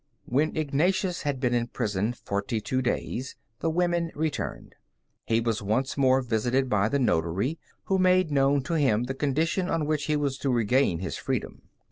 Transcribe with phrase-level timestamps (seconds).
[0.25, 4.73] When Ignatius had been in prison forty two days, the women returned.
[5.27, 9.69] He was once more visited by the notary, who made known to him the condition
[9.69, 11.69] on which he was to regain his freedom.